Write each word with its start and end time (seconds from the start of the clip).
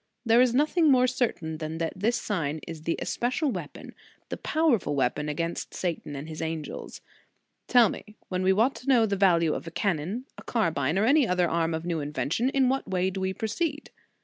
There 0.25 0.41
is 0.41 0.51
nothing 0.55 0.89
more 0.89 1.05
certain 1.05 1.59
than 1.59 1.77
that 1.77 1.93
this 1.95 2.15
sign 2.19 2.59
is 2.67 2.81
the 2.81 2.97
especial 2.99 3.51
weapon, 3.51 3.93
the 4.29 4.37
powerful 4.37 4.95
weapon 4.95 5.29
against 5.29 5.75
Satan 5.75 6.15
and 6.15 6.27
his 6.27 6.41
an 6.41 6.63
gels. 6.63 7.01
Tell 7.67 7.87
me 7.87 8.15
when 8.27 8.41
we 8.41 8.51
want 8.51 8.73
to 8.77 8.87
know 8.89 9.05
the 9.05 9.15
value 9.15 9.53
of 9.53 9.67
a 9.67 9.69
cannon, 9.69 10.25
a 10.39 10.43
carbine, 10.43 10.97
or 10.97 11.05
any 11.05 11.27
other 11.27 11.47
arm 11.47 11.75
of 11.75 11.85
new 11.85 11.99
invention, 11.99 12.49
in 12.49 12.67
what 12.67 12.87
way 12.89 13.11
do 13.11 13.19
we 13.21 13.31
proceed? 13.31 13.91